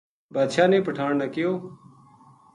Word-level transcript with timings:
بادشاہ 0.33 0.67
نے 0.71 0.77
پٹھان 0.85 1.11
نا 1.19 1.25
کہیو 1.33 1.51